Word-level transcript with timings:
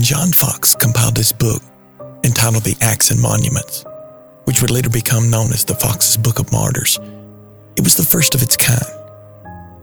When 0.00 0.06
John 0.06 0.32
Foxe 0.32 0.74
compiled 0.74 1.18
his 1.18 1.30
book 1.30 1.60
entitled 2.24 2.64
The 2.64 2.74
Acts 2.80 3.10
and 3.10 3.20
Monuments, 3.20 3.84
which 4.44 4.62
would 4.62 4.70
later 4.70 4.88
become 4.88 5.28
known 5.28 5.52
as 5.52 5.62
the 5.62 5.74
Foxe's 5.74 6.16
Book 6.16 6.38
of 6.38 6.50
Martyrs, 6.50 6.98
it 7.76 7.84
was 7.84 7.96
the 7.96 8.02
first 8.02 8.34
of 8.34 8.40
its 8.40 8.56
kind. 8.56 8.80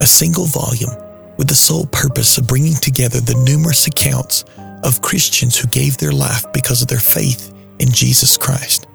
A 0.02 0.08
single 0.08 0.46
volume 0.46 0.90
with 1.38 1.48
the 1.48 1.54
sole 1.54 1.86
purpose 1.86 2.40
of 2.40 2.48
bringing 2.48 2.74
together 2.74 3.20
the 3.20 3.40
numerous 3.46 3.86
accounts 3.86 4.44
of 4.84 5.04
Christians 5.04 5.56
who 5.56 5.68
gave 5.68 5.98
their 5.98 6.12
life 6.12 6.52
because 6.52 6.82
of 6.82 6.88
their 6.88 6.98
faith 6.98 7.54
in 7.78 7.92
Jesus 7.92 8.38
Christ. 8.38 8.88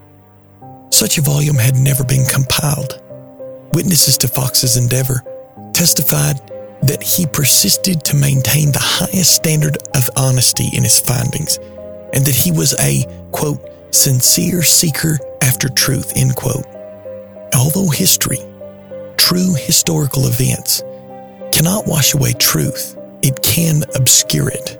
Such 0.91 1.18
a 1.18 1.22
volume 1.22 1.54
had 1.54 1.77
never 1.77 2.02
been 2.02 2.27
compiled. 2.27 3.00
Witnesses 3.72 4.18
to 4.18 4.27
Foxe's 4.27 4.77
endeavor 4.77 5.22
testified 5.72 6.41
that 6.82 7.02
he 7.02 7.27
persisted 7.27 8.04
to 8.04 8.16
maintain 8.16 8.72
the 8.72 8.78
highest 8.80 9.34
standard 9.34 9.78
of 9.95 10.10
honesty 10.16 10.68
in 10.77 10.82
his 10.82 11.00
findings 11.00 11.58
and 12.12 12.24
that 12.27 12.34
he 12.34 12.50
was 12.52 12.74
a, 12.80 13.05
quote, 13.30 13.60
sincere 13.95 14.62
seeker 14.62 15.18
after 15.42 15.68
truth, 15.68 16.16
end 16.16 16.34
quote. 16.36 16.66
Although 17.55 17.91
history, 17.91 18.38
true 19.16 19.55
historical 19.55 20.27
events, 20.27 20.82
cannot 21.52 21.86
wash 21.86 22.14
away 22.14 22.32
truth, 22.32 22.96
it 23.22 23.42
can 23.42 23.84
obscure 23.94 24.48
it. 24.48 24.78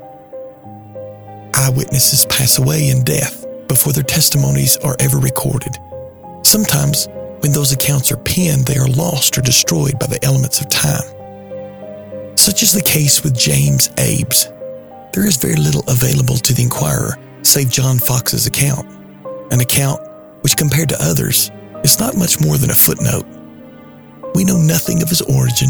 Eyewitnesses 1.55 2.27
pass 2.27 2.58
away 2.58 2.89
in 2.89 3.05
death 3.05 3.47
before 3.69 3.92
their 3.92 4.03
testimonies 4.03 4.77
are 4.78 4.97
ever 4.98 5.19
recorded. 5.19 5.77
Sometimes, 6.42 7.06
when 7.41 7.53
those 7.53 7.73
accounts 7.73 8.11
are 8.11 8.17
penned, 8.17 8.67
they 8.67 8.77
are 8.77 8.89
lost 8.89 9.39
or 9.39 9.42
destroyed 9.42 9.98
by 9.98 10.06
the 10.06 10.23
elements 10.25 10.61
of 10.61 10.69
time. 10.69 11.03
Such 12.43 12.65
is 12.65 12.73
the 12.73 12.83
case 12.83 13.23
with 13.23 13.39
James 13.39 13.89
Abbes. 13.98 14.48
There 15.12 15.25
is 15.25 15.37
very 15.37 15.55
little 15.55 15.85
available 15.87 16.35
to 16.39 16.53
the 16.53 16.65
inquirer 16.65 17.17
save 17.43 17.71
John 17.71 18.01
Foxe's 18.01 18.48
account, 18.48 18.85
an 19.53 19.61
account 19.61 20.01
which, 20.41 20.57
compared 20.57 20.89
to 20.89 21.01
others, 21.01 21.53
is 21.85 22.01
not 22.01 22.17
much 22.17 22.41
more 22.41 22.59
than 22.59 22.70
a 22.70 22.75
footnote. 22.75 23.25
We 24.35 24.43
know 24.43 24.59
nothing 24.59 25.05
of 25.05 25.09
his 25.09 25.23
origin, 25.23 25.69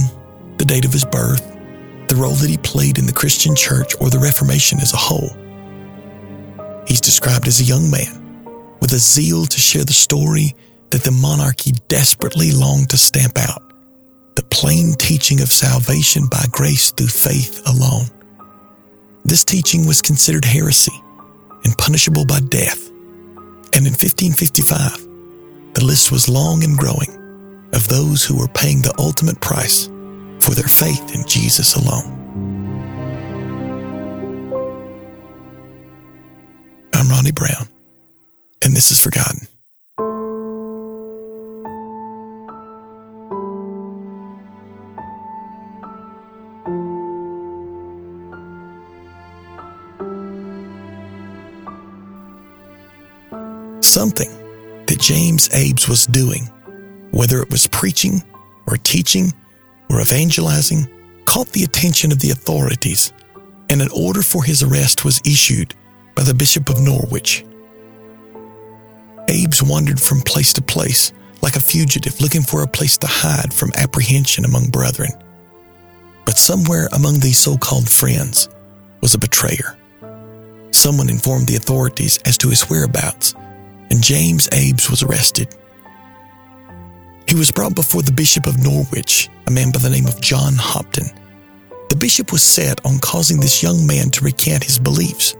the 0.56 0.64
date 0.64 0.86
of 0.86 0.94
his 0.94 1.04
birth, 1.04 1.46
the 2.08 2.16
role 2.16 2.36
that 2.36 2.48
he 2.48 2.56
played 2.56 2.96
in 2.96 3.04
the 3.04 3.12
Christian 3.12 3.54
church 3.54 3.94
or 4.00 4.08
the 4.08 4.18
Reformation 4.18 4.80
as 4.80 4.94
a 4.94 4.96
whole. 4.96 5.36
He's 6.88 7.02
described 7.02 7.48
as 7.48 7.60
a 7.60 7.64
young 7.64 7.90
man 7.90 8.46
with 8.80 8.94
a 8.94 8.98
zeal 8.98 9.44
to 9.44 9.60
share 9.60 9.84
the 9.84 9.92
story 9.92 10.56
that 10.88 11.04
the 11.04 11.10
monarchy 11.10 11.72
desperately 11.88 12.50
longed 12.50 12.88
to 12.88 12.96
stamp 12.96 13.36
out 13.36 13.71
the 14.34 14.42
plain 14.50 14.92
teaching 14.94 15.40
of 15.40 15.52
salvation 15.52 16.26
by 16.26 16.44
grace 16.50 16.90
through 16.90 17.08
faith 17.08 17.62
alone. 17.66 18.06
This 19.24 19.44
teaching 19.44 19.86
was 19.86 20.02
considered 20.02 20.44
heresy 20.44 20.92
and 21.64 21.76
punishable 21.78 22.24
by 22.24 22.40
death. 22.40 22.88
And 23.74 23.86
in 23.86 23.92
1555, 23.92 25.74
the 25.74 25.84
list 25.84 26.12
was 26.12 26.28
long 26.28 26.64
and 26.64 26.76
growing 26.76 27.10
of 27.72 27.88
those 27.88 28.24
who 28.24 28.38
were 28.38 28.48
paying 28.48 28.82
the 28.82 28.94
ultimate 28.98 29.40
price 29.40 29.86
for 30.40 30.54
their 30.54 30.68
faith 30.68 31.14
in 31.14 31.26
Jesus 31.26 31.76
alone. 31.76 32.18
I'm 36.94 37.08
Ronnie 37.08 37.32
Brown, 37.32 37.68
and 38.62 38.74
this 38.76 38.90
is 38.90 39.00
Forgotten. 39.00 39.48
Something 53.92 54.30
that 54.86 55.00
James 55.00 55.50
Abbes 55.52 55.86
was 55.86 56.06
doing, 56.06 56.44
whether 57.10 57.42
it 57.42 57.50
was 57.50 57.66
preaching 57.66 58.22
or 58.66 58.78
teaching 58.78 59.30
or 59.90 60.00
evangelizing, 60.00 60.88
caught 61.26 61.48
the 61.48 61.64
attention 61.64 62.10
of 62.10 62.18
the 62.18 62.30
authorities, 62.30 63.12
and 63.68 63.82
an 63.82 63.90
order 63.94 64.22
for 64.22 64.44
his 64.44 64.62
arrest 64.62 65.04
was 65.04 65.20
issued 65.26 65.74
by 66.14 66.22
the 66.22 66.32
Bishop 66.32 66.70
of 66.70 66.80
Norwich. 66.80 67.44
Abbes 69.28 69.62
wandered 69.62 70.00
from 70.00 70.22
place 70.22 70.54
to 70.54 70.62
place 70.62 71.12
like 71.42 71.56
a 71.56 71.60
fugitive 71.60 72.18
looking 72.18 72.40
for 72.40 72.62
a 72.62 72.66
place 72.66 72.96
to 72.96 73.06
hide 73.06 73.52
from 73.52 73.72
apprehension 73.76 74.46
among 74.46 74.70
brethren. 74.70 75.10
But 76.24 76.38
somewhere 76.38 76.88
among 76.94 77.20
these 77.20 77.36
so 77.36 77.58
called 77.58 77.90
friends 77.90 78.48
was 79.02 79.12
a 79.12 79.18
betrayer. 79.18 79.76
Someone 80.70 81.10
informed 81.10 81.46
the 81.46 81.56
authorities 81.56 82.18
as 82.24 82.38
to 82.38 82.48
his 82.48 82.70
whereabouts, 82.70 83.34
and 83.92 84.02
James 84.02 84.48
Abbes 84.52 84.88
was 84.88 85.02
arrested. 85.02 85.54
He 87.28 87.34
was 87.34 87.50
brought 87.50 87.74
before 87.74 88.00
the 88.00 88.10
Bishop 88.10 88.46
of 88.46 88.62
Norwich, 88.64 89.28
a 89.46 89.50
man 89.50 89.70
by 89.70 89.80
the 89.80 89.90
name 89.90 90.06
of 90.06 90.18
John 90.18 90.54
Hopton. 90.56 91.10
The 91.90 91.96
bishop 91.96 92.32
was 92.32 92.42
set 92.42 92.84
on 92.86 92.98
causing 93.00 93.38
this 93.38 93.62
young 93.62 93.86
man 93.86 94.08
to 94.12 94.24
recant 94.24 94.64
his 94.64 94.78
beliefs. 94.78 95.36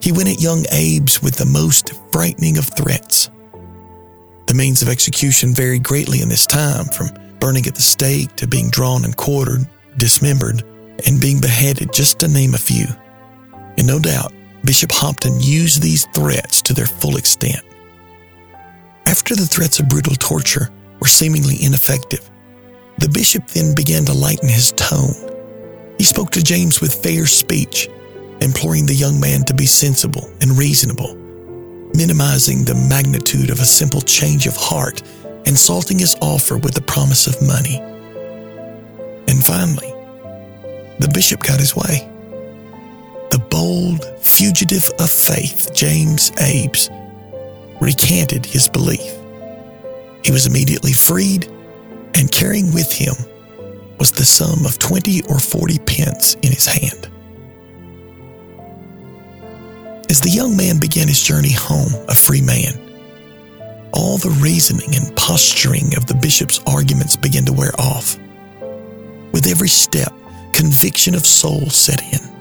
He 0.00 0.12
went 0.12 0.28
at 0.28 0.40
young 0.40 0.64
Abbes 0.66 1.20
with 1.20 1.34
the 1.34 1.44
most 1.44 1.92
frightening 2.12 2.58
of 2.58 2.70
threats. 2.76 3.28
The 4.46 4.54
means 4.54 4.80
of 4.80 4.88
execution 4.88 5.52
varied 5.52 5.82
greatly 5.82 6.22
in 6.22 6.28
this 6.28 6.46
time, 6.46 6.84
from 6.84 7.10
burning 7.40 7.66
at 7.66 7.74
the 7.74 7.82
stake 7.82 8.36
to 8.36 8.46
being 8.46 8.70
drawn 8.70 9.04
and 9.04 9.16
quartered, 9.16 9.66
dismembered, 9.96 10.62
and 11.06 11.20
being 11.20 11.40
beheaded, 11.40 11.92
just 11.92 12.20
to 12.20 12.28
name 12.28 12.54
a 12.54 12.58
few. 12.58 12.86
And 13.76 13.88
no 13.88 13.98
doubt, 13.98 14.32
Bishop 14.64 14.92
Hopton 14.92 15.40
used 15.40 15.82
these 15.82 16.06
threats 16.06 16.62
to 16.62 16.72
their 16.72 16.86
full 16.86 17.16
extent. 17.16 17.62
After 19.06 19.34
the 19.34 19.46
threats 19.46 19.80
of 19.80 19.88
brutal 19.88 20.14
torture 20.14 20.70
were 21.00 21.08
seemingly 21.08 21.56
ineffective, 21.60 22.28
the 22.98 23.08
bishop 23.08 23.48
then 23.48 23.74
began 23.74 24.04
to 24.04 24.12
lighten 24.12 24.48
his 24.48 24.72
tone. 24.72 25.14
He 25.98 26.04
spoke 26.04 26.30
to 26.32 26.42
James 26.42 26.80
with 26.80 27.02
fair 27.02 27.26
speech, 27.26 27.88
imploring 28.40 28.86
the 28.86 28.94
young 28.94 29.18
man 29.18 29.42
to 29.44 29.54
be 29.54 29.66
sensible 29.66 30.30
and 30.40 30.56
reasonable, 30.56 31.16
minimizing 31.94 32.64
the 32.64 32.86
magnitude 32.88 33.50
of 33.50 33.60
a 33.60 33.64
simple 33.64 34.00
change 34.00 34.46
of 34.46 34.56
heart 34.56 35.02
and 35.46 35.58
salting 35.58 35.98
his 35.98 36.16
offer 36.20 36.56
with 36.56 36.74
the 36.74 36.82
promise 36.82 37.26
of 37.26 37.42
money. 37.42 37.78
And 39.26 39.44
finally, 39.44 39.90
the 41.00 41.10
bishop 41.12 41.42
got 41.42 41.58
his 41.58 41.74
way. 41.74 42.11
The 43.32 43.38
bold 43.38 44.04
fugitive 44.20 44.90
of 44.98 45.10
faith, 45.10 45.70
James 45.72 46.32
Abbes, 46.32 46.90
recanted 47.80 48.44
his 48.44 48.68
belief. 48.68 49.10
He 50.22 50.30
was 50.30 50.44
immediately 50.44 50.92
freed, 50.92 51.50
and 52.14 52.30
carrying 52.30 52.74
with 52.74 52.92
him 52.92 53.14
was 53.98 54.12
the 54.12 54.26
sum 54.26 54.66
of 54.66 54.78
20 54.78 55.22
or 55.30 55.38
40 55.38 55.78
pence 55.78 56.34
in 56.42 56.52
his 56.52 56.66
hand. 56.66 57.08
As 60.10 60.20
the 60.20 60.28
young 60.28 60.54
man 60.54 60.78
began 60.78 61.08
his 61.08 61.22
journey 61.22 61.52
home, 61.52 61.94
a 62.10 62.14
free 62.14 62.42
man, 62.42 62.78
all 63.94 64.18
the 64.18 64.38
reasoning 64.42 64.94
and 64.94 65.16
posturing 65.16 65.96
of 65.96 66.04
the 66.04 66.18
bishop's 66.20 66.60
arguments 66.66 67.16
began 67.16 67.46
to 67.46 67.54
wear 67.54 67.72
off. 67.78 68.18
With 69.32 69.46
every 69.46 69.68
step, 69.68 70.12
conviction 70.52 71.14
of 71.14 71.24
soul 71.24 71.70
set 71.70 72.02
in. 72.12 72.31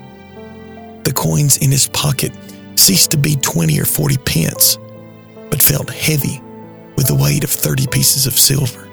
The 1.03 1.13
coins 1.13 1.57
in 1.57 1.71
his 1.71 1.87
pocket 1.89 2.31
ceased 2.75 3.11
to 3.11 3.17
be 3.17 3.35
20 3.35 3.79
or 3.79 3.85
40 3.85 4.17
pence 4.17 4.77
but 5.51 5.61
felt 5.61 5.89
heavy 5.89 6.41
with 6.95 7.07
the 7.07 7.15
weight 7.15 7.43
of 7.43 7.49
30 7.49 7.87
pieces 7.87 8.25
of 8.25 8.33
silver. 8.33 8.87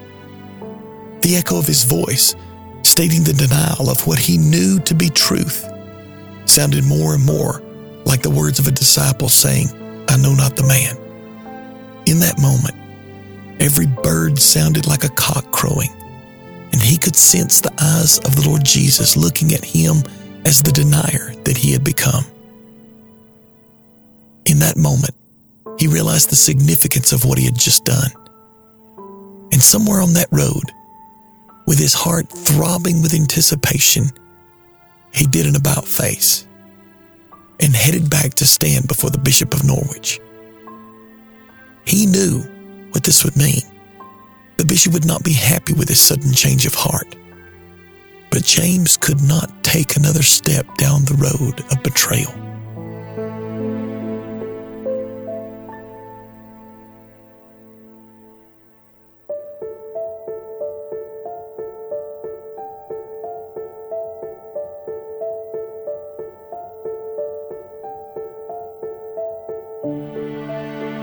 The 1.21 1.35
echo 1.35 1.57
of 1.57 1.65
his 1.65 1.83
voice, 1.85 2.35
stating 2.83 3.23
the 3.23 3.33
denial 3.33 3.89
of 3.89 4.05
what 4.05 4.19
he 4.19 4.37
knew 4.37 4.79
to 4.79 4.93
be 4.93 5.09
truth, 5.09 5.67
sounded 6.45 6.83
more 6.83 7.13
and 7.13 7.25
more 7.25 7.61
like 8.05 8.21
the 8.21 8.29
words 8.29 8.59
of 8.59 8.67
a 8.67 8.71
disciple 8.71 9.29
saying, 9.29 9.67
I 10.09 10.17
know 10.17 10.33
not 10.33 10.55
the 10.55 10.67
man. 10.67 10.97
In 12.05 12.19
that 12.19 12.39
moment, 12.39 12.75
every 13.61 13.85
bird 13.87 14.39
sounded 14.39 14.87
like 14.87 15.03
a 15.03 15.09
cock 15.09 15.51
crowing, 15.51 15.91
and 16.71 16.81
he 16.81 16.97
could 16.97 17.15
sense 17.15 17.61
the 17.61 17.73
eyes 17.79 18.19
of 18.19 18.35
the 18.35 18.47
Lord 18.47 18.65
Jesus 18.65 19.15
looking 19.15 19.53
at 19.53 19.63
him 19.63 20.03
as 20.45 20.61
the 20.61 20.71
denier 20.71 21.28
that 21.49 21.57
he 21.57 21.71
had 21.71 21.83
become. 21.83 22.23
In 24.45 24.59
that 24.59 24.77
moment, 24.77 25.15
he 25.79 25.87
realized 25.87 26.29
the 26.29 26.35
significance 26.35 27.11
of 27.11 27.25
what 27.25 27.39
he 27.39 27.45
had 27.45 27.57
just 27.57 27.85
done. 27.85 28.11
And 29.51 29.59
somewhere 29.59 29.99
on 29.99 30.13
that 30.13 30.27
road, 30.31 30.71
with 31.65 31.79
his 31.79 31.95
heart 31.95 32.29
throbbing 32.29 33.01
with 33.01 33.15
anticipation, 33.15 34.11
he 35.11 35.25
did 35.25 35.47
an 35.47 35.55
about 35.55 35.87
face 35.87 36.45
and 37.59 37.75
headed 37.75 38.11
back 38.11 38.35
to 38.35 38.45
stand 38.45 38.87
before 38.87 39.09
the 39.09 39.17
Bishop 39.17 39.51
of 39.55 39.63
Norwich. 39.63 40.19
He 41.83 42.05
knew 42.05 42.41
what 42.91 43.03
this 43.03 43.23
would 43.23 43.35
mean. 43.35 43.63
The 44.57 44.65
bishop 44.65 44.93
would 44.93 45.07
not 45.07 45.23
be 45.23 45.33
happy 45.33 45.73
with 45.73 45.89
his 45.89 45.99
sudden 45.99 46.31
change 46.31 46.67
of 46.67 46.75
heart. 46.75 47.15
But 48.29 48.43
James 48.43 48.97
could 48.97 49.23
not 49.23 49.58
take 49.71 49.95
another 49.97 50.23
step 50.23 50.65
down 50.77 51.05
the 51.05 51.13
road 51.13 51.59
of 51.71 51.83
betrayal. 51.83 52.31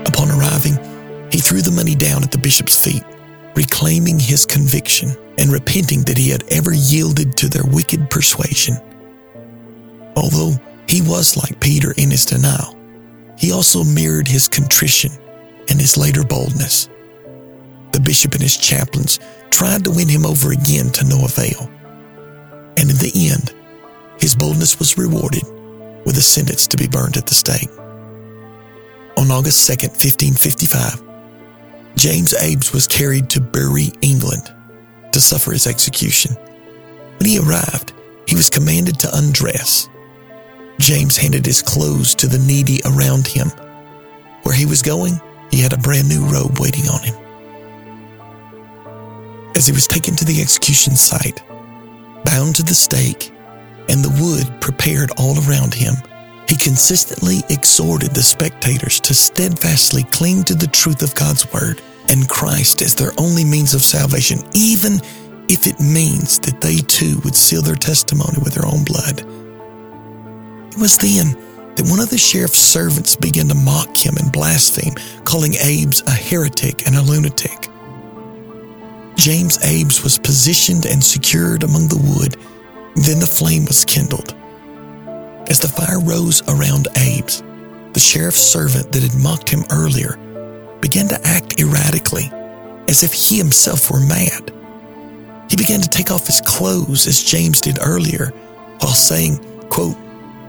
Upon 0.05 0.29
arriving, 0.29 0.75
he 1.31 1.39
threw 1.39 1.61
the 1.61 1.71
money 1.73 1.95
down 1.95 2.21
at 2.21 2.31
the 2.31 2.37
bishop's 2.37 2.75
feet 2.75 3.06
reclaiming 3.57 4.19
his 4.19 4.45
conviction 4.45 5.09
and 5.39 5.51
repenting 5.51 6.03
that 6.03 6.17
he 6.17 6.29
had 6.29 6.43
ever 6.51 6.71
yielded 6.73 7.35
to 7.35 7.49
their 7.49 7.65
wicked 7.65 8.07
persuasion. 8.07 8.75
Although 10.15 10.53
he 10.87 11.01
was 11.01 11.35
like 11.35 11.59
Peter 11.59 11.91
in 11.97 12.11
his 12.11 12.23
denial, 12.23 12.77
he 13.35 13.51
also 13.51 13.83
mirrored 13.83 14.27
his 14.27 14.47
contrition 14.47 15.11
and 15.69 15.81
his 15.81 15.97
later 15.97 16.23
boldness. 16.23 16.87
The 17.93 17.99
bishop 17.99 18.33
and 18.33 18.43
his 18.43 18.57
chaplains 18.57 19.19
tried 19.49 19.83
to 19.85 19.91
win 19.91 20.07
him 20.07 20.25
over 20.25 20.51
again 20.51 20.91
to 20.91 21.05
no 21.05 21.25
avail. 21.25 21.67
And 22.77 22.91
in 22.91 22.97
the 22.97 23.11
end, 23.31 23.55
his 24.19 24.35
boldness 24.35 24.77
was 24.77 24.99
rewarded 24.99 25.43
with 26.05 26.15
a 26.17 26.21
sentence 26.21 26.67
to 26.67 26.77
be 26.77 26.87
burned 26.87 27.17
at 27.17 27.25
the 27.25 27.33
stake. 27.33 27.69
On 29.17 29.31
August 29.31 29.67
2nd, 29.67 29.97
1555, 29.97 31.06
James 31.97 32.31
Abbes 32.35 32.73
was 32.73 32.85
carried 32.85 33.27
to 33.31 33.41
Bury, 33.41 33.91
England, 34.01 34.53
to 35.11 35.19
suffer 35.19 35.51
his 35.51 35.65
execution. 35.65 36.35
When 37.17 37.27
he 37.27 37.39
arrived, 37.39 37.91
he 38.27 38.35
was 38.35 38.51
commanded 38.51 38.99
to 38.99 39.17
undress. 39.17 39.89
James 40.79 41.17
handed 41.17 41.43
his 41.43 41.63
clothes 41.63 42.13
to 42.13 42.27
the 42.27 42.37
needy 42.37 42.81
around 42.85 43.25
him. 43.25 43.47
Where 44.43 44.53
he 44.53 44.67
was 44.67 44.83
going, 44.83 45.19
he 45.49 45.59
had 45.59 45.73
a 45.73 45.77
brand 45.77 46.07
new 46.07 46.23
robe 46.27 46.59
waiting 46.59 46.87
on 46.87 47.01
him. 47.01 47.15
As 49.55 49.65
he 49.65 49.73
was 49.73 49.87
taken 49.87 50.15
to 50.17 50.25
the 50.25 50.39
execution 50.39 50.95
site, 50.95 51.41
bound 52.23 52.55
to 52.57 52.63
the 52.63 52.75
stake, 52.75 53.31
and 53.89 54.05
the 54.05 54.21
wood 54.21 54.61
prepared 54.61 55.09
all 55.17 55.35
around 55.49 55.73
him, 55.73 55.95
he 56.47 56.55
consistently 56.55 57.41
exhorted 57.49 58.11
the 58.11 58.21
spectators 58.21 58.99
to 58.99 59.15
steadfastly 59.15 60.03
cling 60.11 60.43
to 60.43 60.53
the 60.53 60.67
truth 60.67 61.01
of 61.01 61.15
God's 61.15 61.51
word 61.51 61.81
and 62.09 62.27
Christ 62.27 62.81
as 62.81 62.95
their 62.95 63.11
only 63.17 63.43
means 63.43 63.73
of 63.73 63.81
salvation, 63.81 64.39
even 64.53 64.99
if 65.49 65.65
it 65.65 65.79
means 65.79 66.39
that 66.39 66.61
they 66.61 66.77
too 66.77 67.19
would 67.23 67.35
seal 67.35 67.61
their 67.61 67.75
testimony 67.75 68.37
with 68.43 68.53
their 68.53 68.65
own 68.65 68.83
blood. 68.83 69.19
It 70.71 70.79
was 70.79 70.97
then 70.97 71.31
that 71.75 71.87
one 71.89 71.99
of 71.99 72.09
the 72.09 72.17
sheriff's 72.17 72.59
servants 72.59 73.15
began 73.15 73.47
to 73.47 73.55
mock 73.55 73.95
him 73.95 74.15
and 74.17 74.31
blaspheme, 74.31 74.95
calling 75.23 75.55
Abbes 75.57 76.01
a 76.07 76.11
heretic 76.11 76.87
and 76.87 76.95
a 76.95 77.01
lunatic. 77.01 77.67
James 79.15 79.57
Abbes 79.63 80.03
was 80.03 80.19
positioned 80.19 80.85
and 80.85 81.03
secured 81.03 81.63
among 81.63 81.87
the 81.87 81.97
wood. 81.97 82.37
Then 82.95 83.19
the 83.19 83.27
flame 83.27 83.65
was 83.65 83.85
kindled. 83.85 84.35
As 85.49 85.59
the 85.59 85.67
fire 85.67 85.99
rose 85.99 86.41
around 86.47 86.87
Abbes, 86.95 87.41
the 87.93 87.99
sheriff's 87.99 88.39
servant 88.39 88.91
that 88.91 89.01
had 89.01 89.15
mocked 89.15 89.49
him 89.49 89.63
earlier 89.71 90.19
began 90.81 91.07
to 91.07 91.19
act 91.23 91.59
erratically, 91.59 92.29
as 92.87 93.03
if 93.03 93.13
he 93.13 93.37
himself 93.37 93.91
were 93.91 93.99
mad. 93.99 94.51
He 95.49 95.55
began 95.55 95.81
to 95.81 95.89
take 95.89 96.11
off 96.11 96.27
his 96.27 96.41
clothes 96.41 97.07
as 97.07 97.23
James 97.23 97.61
did 97.61 97.79
earlier, 97.81 98.27
while 98.79 98.93
saying, 98.93 99.37
quote, 99.69 99.97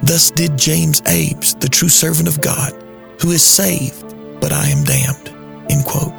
Thus 0.02 0.30
did 0.30 0.56
James 0.56 1.02
Abbes, 1.06 1.54
the 1.54 1.68
true 1.68 1.88
servant 1.88 2.28
of 2.28 2.40
God, 2.40 2.72
who 3.20 3.30
is 3.30 3.42
saved, 3.42 4.14
but 4.40 4.52
I 4.52 4.68
am 4.68 4.84
damned. 4.84 5.28
End 5.70 5.84
quote. 5.84 6.14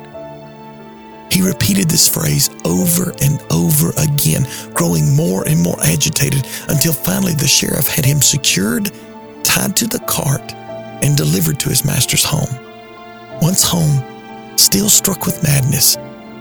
He 1.32 1.42
repeated 1.42 1.90
this 1.90 2.08
phrase 2.08 2.50
over 2.66 3.14
and 3.22 3.42
over 3.52 3.92
again, 3.98 4.48
growing 4.74 5.16
more 5.16 5.48
and 5.48 5.62
more 5.62 5.80
agitated 5.82 6.46
until 6.68 6.94
finally 6.94 7.34
the 7.34 7.48
sheriff 7.48 7.88
had 7.88 8.04
him 8.04 8.22
secured, 8.22 8.92
tied 9.44 9.76
to 9.78 9.88
the 9.88 10.00
cart, 10.00 10.54
and 11.04 11.16
delivered 11.16 11.60
to 11.60 11.70
his 11.70 11.86
master's 11.86 12.24
home. 12.24 12.69
Once 13.42 13.64
home, 13.64 14.04
still 14.58 14.90
struck 14.90 15.26
with 15.26 15.44
madness, 15.44 15.98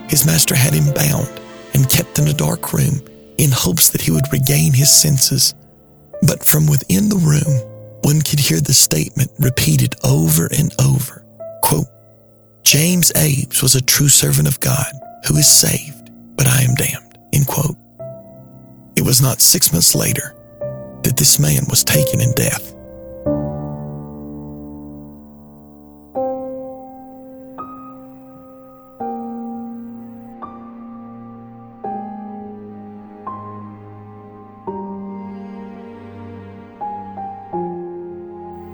his 0.09 0.25
master 0.25 0.55
had 0.55 0.73
him 0.73 0.93
bound 0.93 1.29
and 1.73 1.89
kept 1.89 2.19
in 2.19 2.27
a 2.27 2.33
dark 2.33 2.73
room 2.73 3.01
in 3.37 3.51
hopes 3.51 3.89
that 3.89 4.01
he 4.01 4.11
would 4.11 4.31
regain 4.33 4.73
his 4.73 4.91
senses. 4.91 5.55
But 6.23 6.43
from 6.43 6.67
within 6.67 7.07
the 7.07 7.15
room, 7.15 7.65
one 8.03 8.21
could 8.21 8.39
hear 8.39 8.59
the 8.59 8.73
statement 8.73 9.31
repeated 9.39 9.95
over 10.03 10.49
and 10.57 10.73
over. 10.81 11.23
Quote, 11.63 11.87
James 12.63 13.11
Abbes 13.15 13.61
was 13.61 13.75
a 13.75 13.81
true 13.81 14.09
servant 14.09 14.47
of 14.47 14.59
God 14.59 14.91
who 15.27 15.37
is 15.37 15.47
saved, 15.47 16.11
but 16.35 16.47
I 16.47 16.63
am 16.63 16.75
damned. 16.75 17.17
End 17.33 17.47
quote. 17.47 17.77
It 18.97 19.05
was 19.05 19.21
not 19.21 19.39
six 19.41 19.71
months 19.71 19.95
later 19.95 20.35
that 21.03 21.15
this 21.15 21.39
man 21.39 21.63
was 21.69 21.83
taken 21.83 22.19
in 22.19 22.33
death. 22.33 22.75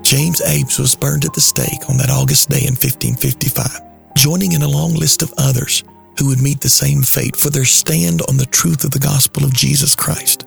James 0.06 0.40
Abbes 0.40 0.78
was 0.78 0.94
burned 0.94 1.26
at 1.26 1.34
the 1.34 1.42
stake 1.42 1.90
on 1.90 1.98
that 1.98 2.12
August 2.12 2.50
day 2.52 2.62
in 2.62 2.78
1555, 2.78 4.14
joining 4.14 4.52
in 4.52 4.62
a 4.62 4.68
long 4.68 4.94
list 4.94 5.24
of 5.24 5.34
others 5.40 5.84
who 6.20 6.28
would 6.28 6.40
meet 6.40 6.62
the 6.62 6.70
same 6.70 7.02
fate 7.02 7.36
for 7.36 7.50
their 7.50 7.66
stand 7.66 8.22
on 8.30 8.38
the 8.38 8.46
truth 8.46 8.84
of 8.84 8.92
the 8.92 9.00
gospel 9.00 9.44
of 9.44 9.52
Jesus 9.52 9.96
Christ. 9.96 10.46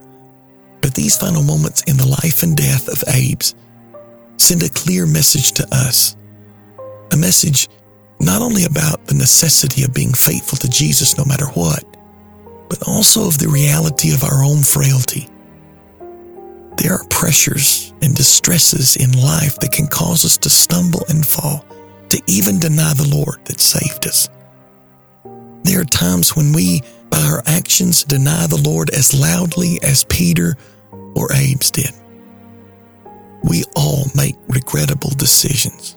But 0.80 0.94
these 0.94 1.18
final 1.18 1.42
moments 1.42 1.82
in 1.88 1.96
the 1.96 2.06
life 2.06 2.44
and 2.44 2.56
death 2.56 2.86
of 2.86 3.02
Abbes 3.08 3.56
send 4.36 4.62
a 4.62 4.68
clear 4.68 5.06
message 5.06 5.50
to 5.58 5.66
us. 5.72 6.16
A 7.10 7.16
message 7.16 7.68
not 8.20 8.42
only 8.42 8.62
about 8.62 9.06
the 9.06 9.14
necessity 9.14 9.82
of 9.82 9.92
being 9.92 10.14
faithful 10.14 10.58
to 10.58 10.68
Jesus 10.68 11.18
no 11.18 11.24
matter 11.24 11.46
what, 11.58 11.82
but 12.68 12.86
also 12.86 13.26
of 13.26 13.38
the 13.38 13.48
reality 13.48 14.14
of 14.14 14.22
our 14.22 14.44
own 14.44 14.62
frailty 14.62 15.28
there 16.78 16.94
are 16.94 17.04
pressures 17.10 17.92
and 18.02 18.14
distresses 18.14 18.96
in 18.96 19.10
life 19.12 19.58
that 19.58 19.72
can 19.72 19.88
cause 19.88 20.24
us 20.24 20.38
to 20.38 20.48
stumble 20.48 21.04
and 21.08 21.26
fall, 21.26 21.64
to 22.08 22.22
even 22.28 22.60
deny 22.60 22.94
the 22.94 23.08
Lord 23.12 23.44
that 23.46 23.60
saved 23.60 24.06
us. 24.06 24.28
There 25.64 25.80
are 25.80 25.84
times 25.84 26.36
when 26.36 26.52
we, 26.52 26.82
by 27.10 27.20
our 27.20 27.42
actions, 27.46 28.04
deny 28.04 28.46
the 28.46 28.62
Lord 28.64 28.90
as 28.90 29.12
loudly 29.12 29.80
as 29.82 30.04
Peter 30.04 30.56
or 31.14 31.32
Abbes 31.32 31.72
did. 31.72 31.90
We 33.42 33.64
all 33.74 34.04
make 34.14 34.36
regrettable 34.46 35.10
decisions. 35.10 35.96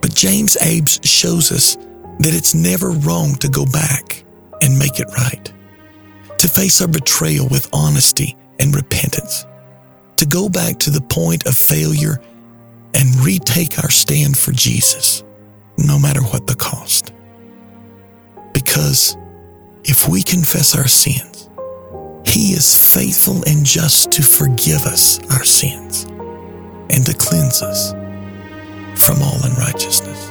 But 0.00 0.14
James 0.14 0.56
Abbes 0.56 1.00
shows 1.04 1.52
us 1.52 1.76
that 2.20 2.34
it's 2.34 2.54
never 2.54 2.90
wrong 2.90 3.34
to 3.36 3.48
go 3.48 3.66
back 3.66 4.24
and 4.62 4.78
make 4.78 4.98
it 4.98 5.08
right, 5.18 5.52
to 6.38 6.48
face 6.48 6.80
our 6.80 6.88
betrayal 6.88 7.48
with 7.48 7.68
honesty 7.74 8.34
and 8.58 8.74
repentance, 8.74 9.46
to 10.16 10.26
go 10.26 10.48
back 10.48 10.78
to 10.78 10.90
the 10.90 11.00
point 11.00 11.46
of 11.46 11.56
failure 11.56 12.20
and 12.94 13.24
retake 13.24 13.78
our 13.78 13.90
stand 13.90 14.36
for 14.36 14.52
Jesus, 14.52 15.22
no 15.78 15.98
matter 15.98 16.22
what 16.22 16.46
the 16.46 16.54
cost. 16.54 17.12
Because 18.54 19.16
if 19.84 20.08
we 20.08 20.22
confess 20.22 20.76
our 20.76 20.88
sins, 20.88 21.48
He 22.24 22.52
is 22.52 22.94
faithful 22.94 23.42
and 23.46 23.64
just 23.64 24.10
to 24.12 24.22
forgive 24.22 24.82
us 24.86 25.20
our 25.30 25.44
sins 25.44 26.04
and 26.90 27.04
to 27.04 27.14
cleanse 27.14 27.62
us 27.62 27.92
from 28.94 29.22
all 29.22 29.38
unrighteousness. 29.44 30.30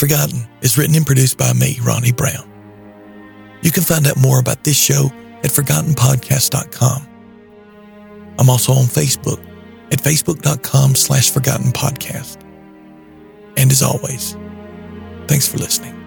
Forgotten 0.00 0.48
is 0.62 0.78
written 0.78 0.96
and 0.96 1.04
produced 1.04 1.36
by 1.36 1.52
me, 1.52 1.78
Ronnie 1.82 2.12
Brown. 2.12 2.50
You 3.60 3.70
can 3.70 3.82
find 3.82 4.06
out 4.06 4.16
more 4.16 4.40
about 4.40 4.64
this 4.64 4.82
show 4.82 5.10
at 5.44 5.50
ForgottenPodcast.com. 5.50 7.06
I'm 8.38 8.48
also 8.48 8.72
on 8.72 8.84
Facebook 8.84 9.44
at 9.92 9.98
Facebook.com 9.98 10.94
slash 10.94 11.30
Forgotten 11.30 11.72
Podcast. 11.72 12.42
And 13.58 13.70
as 13.70 13.82
always, 13.82 14.38
thanks 15.26 15.46
for 15.46 15.58
listening. 15.58 15.99